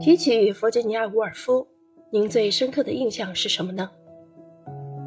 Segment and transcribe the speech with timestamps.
[0.00, 1.66] 提起弗吉尼亚·伍尔夫，
[2.12, 3.90] 您最深刻的印象是什么呢？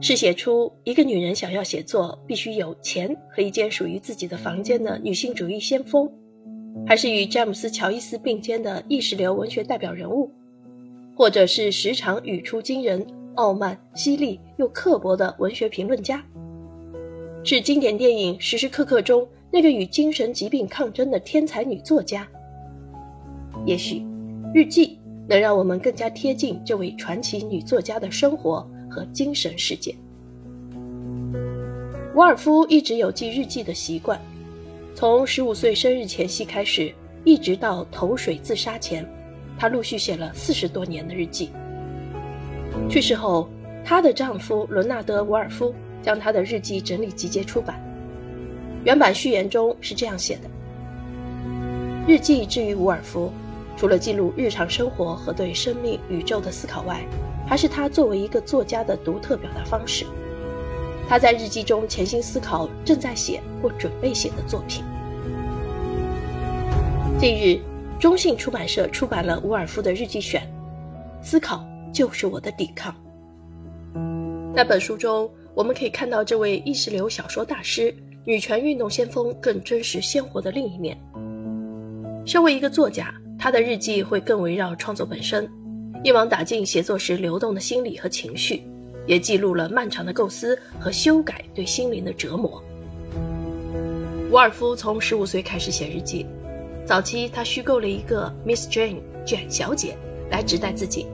[0.00, 6.08] 是写出一个女人想要写作必须有钱和一间属于自己的房间的女性主义先锋，
[6.86, 10.30] 还是与詹姆斯·乔伊斯并肩的意识流文学代表人物，
[11.16, 13.04] 或者是时常语出惊人、
[13.34, 16.22] 傲慢、犀利又刻薄的文学评论家？
[17.42, 22.28] 是经典电影时时刻刻中那个与精神疾病抗争的天才女作家？
[23.64, 24.06] 也许。
[24.54, 29.94] 日记能让我们更加贴近这位传奇女作家的生活和精神世界。
[32.14, 34.18] 伍尔夫一直有记日记的习惯，
[34.94, 36.90] 从十五岁生日前夕开始，
[37.24, 39.06] 一直到投水自杀前，
[39.58, 41.50] 她陆续写了四十多年的日记。
[42.88, 43.48] 去世后，
[43.84, 47.78] 她的丈夫伦纳德·伍尔夫将她的日记整理集结出版。
[48.84, 50.42] 原版序言中是这样写的
[52.08, 53.30] ：“日记之于伍尔夫。”
[53.76, 57.04] 除了记录日常生活和对生命、宇宙的思考外，
[57.46, 60.06] 还是他作为一个作家的独特表达方式。
[61.08, 64.82] 他在日记中潜心思考正在写或准备写的作品。
[67.18, 67.60] 近日，
[68.00, 70.42] 中信出版社出版了伍尔夫的日记选，
[71.24, 72.94] 《思考就是我的抵抗》。
[74.54, 80.98] 在本书中，我们可以看到这位意识流小说大师、女权运动先锋更真实鲜活的另一面。
[82.24, 83.14] 身为一个作家。
[83.46, 85.48] 他的日记会更围绕创作本身，
[86.02, 88.64] 一网打尽写作时流动的心理和情绪，
[89.06, 92.60] 也记录了漫长的构思和修改对心灵的折磨。
[94.32, 96.26] 伍尔夫从十五岁开始写日记，
[96.84, 99.96] 早期他虚构了一个 Miss Jane 卷小姐
[100.28, 101.06] 来指代自己，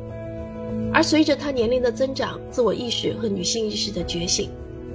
[0.91, 4.48] 而随着他年龄的增长，自我意识和女性意识的觉醒，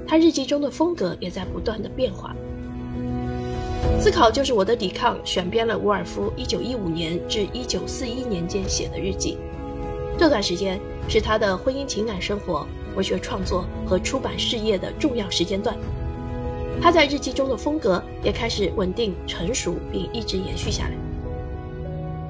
[0.07, 2.35] 他日记中的风格也在不断的变化。
[3.99, 5.17] 思考就是我的抵抗。
[5.25, 9.37] 选编了伍尔夫1915年至1941年间写的日记，
[10.17, 15.75] 这段时间是他的婚姻情感生活、文学创作和出版事业的重要时间段。
[16.79, 20.91] 他在日记中的风格也开始稳定成熟，并一直延续下来。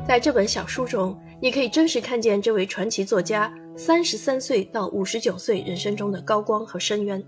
[0.07, 7.21] 在这本小书中，你可以真实看见这位传奇作家三十三岁到五十九岁人生中的高光和深渊，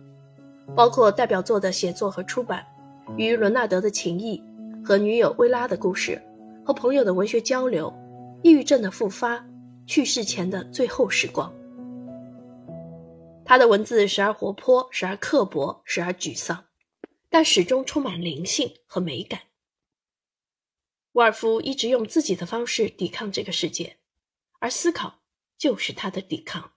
[0.74, 2.66] 包括代表作的写作和出版。
[3.18, 4.42] 与伦纳德的情谊，
[4.84, 6.22] 和女友薇拉的故事，
[6.66, 7.94] 和朋友的文学交流，
[8.44, 9.46] 抑郁症的复发，
[9.86, 11.53] 去世前的最后时光。
[13.44, 16.66] 他的文字时而活泼，时而刻薄，时而沮丧，
[17.30, 19.42] 但始终充满灵性和美感。
[21.14, 23.98] 沃尔夫一直用自己的方式抵抗这个世界，
[24.59, 25.22] 而思考
[25.58, 26.72] 就是他的抵抗。